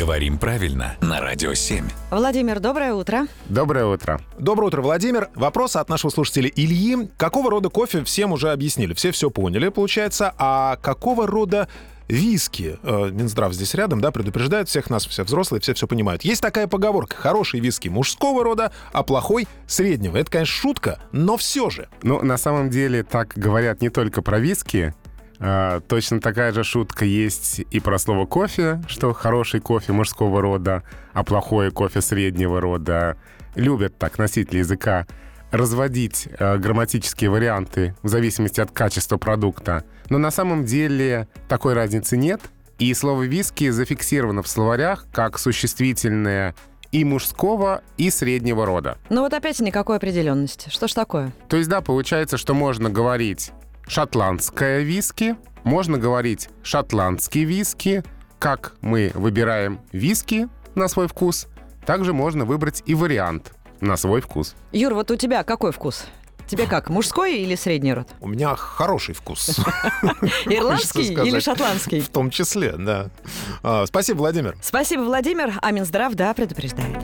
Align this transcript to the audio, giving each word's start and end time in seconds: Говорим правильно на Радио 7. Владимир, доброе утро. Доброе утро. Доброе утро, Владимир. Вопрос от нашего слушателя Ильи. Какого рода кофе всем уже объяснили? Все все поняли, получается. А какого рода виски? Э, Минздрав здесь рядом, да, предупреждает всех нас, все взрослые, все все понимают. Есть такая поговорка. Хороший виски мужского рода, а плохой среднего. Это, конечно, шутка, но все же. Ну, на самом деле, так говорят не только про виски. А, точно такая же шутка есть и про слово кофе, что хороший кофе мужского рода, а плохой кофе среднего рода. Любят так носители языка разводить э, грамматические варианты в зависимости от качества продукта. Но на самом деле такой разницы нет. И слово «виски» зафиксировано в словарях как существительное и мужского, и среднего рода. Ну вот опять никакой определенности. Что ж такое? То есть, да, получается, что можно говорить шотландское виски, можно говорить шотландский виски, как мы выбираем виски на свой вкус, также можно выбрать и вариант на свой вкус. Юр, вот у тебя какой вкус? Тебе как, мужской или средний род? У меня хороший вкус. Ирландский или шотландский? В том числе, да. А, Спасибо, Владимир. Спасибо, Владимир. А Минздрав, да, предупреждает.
Говорим 0.00 0.38
правильно 0.38 0.96
на 1.02 1.20
Радио 1.20 1.52
7. 1.52 1.84
Владимир, 2.10 2.58
доброе 2.58 2.94
утро. 2.94 3.26
Доброе 3.50 3.84
утро. 3.84 4.18
Доброе 4.38 4.68
утро, 4.68 4.80
Владимир. 4.80 5.28
Вопрос 5.34 5.76
от 5.76 5.90
нашего 5.90 6.10
слушателя 6.10 6.48
Ильи. 6.48 7.10
Какого 7.18 7.50
рода 7.50 7.68
кофе 7.68 8.02
всем 8.04 8.32
уже 8.32 8.50
объяснили? 8.50 8.94
Все 8.94 9.10
все 9.10 9.28
поняли, 9.28 9.68
получается. 9.68 10.32
А 10.38 10.76
какого 10.76 11.26
рода 11.26 11.68
виски? 12.08 12.78
Э, 12.82 13.10
Минздрав 13.12 13.52
здесь 13.52 13.74
рядом, 13.74 14.00
да, 14.00 14.10
предупреждает 14.10 14.70
всех 14.70 14.88
нас, 14.88 15.04
все 15.04 15.22
взрослые, 15.22 15.60
все 15.60 15.74
все 15.74 15.86
понимают. 15.86 16.22
Есть 16.24 16.40
такая 16.40 16.66
поговорка. 16.66 17.16
Хороший 17.16 17.60
виски 17.60 17.88
мужского 17.88 18.42
рода, 18.42 18.72
а 18.92 19.02
плохой 19.02 19.46
среднего. 19.66 20.16
Это, 20.16 20.30
конечно, 20.30 20.54
шутка, 20.54 20.98
но 21.12 21.36
все 21.36 21.68
же. 21.68 21.90
Ну, 22.02 22.22
на 22.22 22.38
самом 22.38 22.70
деле, 22.70 23.02
так 23.02 23.34
говорят 23.36 23.82
не 23.82 23.90
только 23.90 24.22
про 24.22 24.38
виски. 24.38 24.94
А, 25.42 25.80
точно 25.80 26.20
такая 26.20 26.52
же 26.52 26.62
шутка 26.64 27.06
есть 27.06 27.62
и 27.70 27.80
про 27.80 27.98
слово 27.98 28.26
кофе, 28.26 28.82
что 28.86 29.12
хороший 29.14 29.60
кофе 29.60 29.92
мужского 29.92 30.42
рода, 30.42 30.82
а 31.14 31.24
плохой 31.24 31.70
кофе 31.70 32.02
среднего 32.02 32.60
рода. 32.60 33.16
Любят 33.54 33.96
так 33.96 34.18
носители 34.18 34.58
языка 34.58 35.06
разводить 35.50 36.28
э, 36.38 36.58
грамматические 36.58 37.30
варианты 37.30 37.96
в 38.02 38.08
зависимости 38.08 38.60
от 38.60 38.70
качества 38.70 39.16
продукта. 39.16 39.84
Но 40.08 40.18
на 40.18 40.30
самом 40.30 40.64
деле 40.64 41.26
такой 41.48 41.74
разницы 41.74 42.16
нет. 42.16 42.40
И 42.78 42.94
слово 42.94 43.24
«виски» 43.24 43.70
зафиксировано 43.70 44.42
в 44.42 44.48
словарях 44.48 45.06
как 45.12 45.38
существительное 45.38 46.54
и 46.92 47.04
мужского, 47.04 47.82
и 47.96 48.10
среднего 48.10 48.66
рода. 48.66 48.98
Ну 49.10 49.22
вот 49.22 49.34
опять 49.34 49.60
никакой 49.60 49.96
определенности. 49.96 50.68
Что 50.70 50.88
ж 50.88 50.92
такое? 50.92 51.32
То 51.48 51.56
есть, 51.56 51.68
да, 51.68 51.80
получается, 51.80 52.36
что 52.36 52.54
можно 52.54 52.90
говорить 52.90 53.52
шотландское 53.90 54.82
виски, 54.82 55.36
можно 55.64 55.98
говорить 55.98 56.48
шотландский 56.62 57.42
виски, 57.42 58.04
как 58.38 58.74
мы 58.80 59.10
выбираем 59.14 59.80
виски 59.90 60.48
на 60.76 60.86
свой 60.86 61.08
вкус, 61.08 61.48
также 61.84 62.12
можно 62.12 62.44
выбрать 62.44 62.84
и 62.86 62.94
вариант 62.94 63.52
на 63.80 63.96
свой 63.96 64.20
вкус. 64.20 64.54
Юр, 64.70 64.94
вот 64.94 65.10
у 65.10 65.16
тебя 65.16 65.42
какой 65.42 65.72
вкус? 65.72 66.04
Тебе 66.46 66.66
как, 66.66 66.88
мужской 66.88 67.38
или 67.38 67.56
средний 67.56 67.92
род? 67.92 68.08
У 68.20 68.28
меня 68.28 68.54
хороший 68.54 69.14
вкус. 69.14 69.58
Ирландский 70.46 71.12
или 71.12 71.40
шотландский? 71.40 72.00
В 72.00 72.08
том 72.10 72.30
числе, 72.30 72.76
да. 72.76 73.10
А, 73.62 73.86
Спасибо, 73.86 74.18
Владимир. 74.18 74.56
Спасибо, 74.62 75.02
Владимир. 75.02 75.54
А 75.62 75.70
Минздрав, 75.72 76.14
да, 76.14 76.32
предупреждает. 76.34 76.98